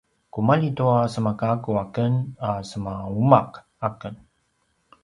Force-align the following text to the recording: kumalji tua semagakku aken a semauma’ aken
kumalji 0.33 0.69
tua 0.77 0.95
semagakku 1.13 1.71
aken 1.83 2.13
a 2.47 2.49
semauma’ 2.69 3.39
aken 3.87 4.15